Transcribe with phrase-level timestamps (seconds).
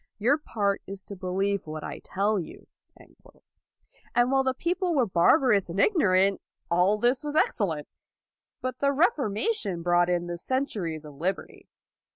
[0.17, 2.65] Your part is to believe what I tell you.''
[4.13, 7.87] And while the people were barbarous and ignorant, all this was excellent.
[8.61, 11.69] But the Reformation brought in the cen turies of liberty.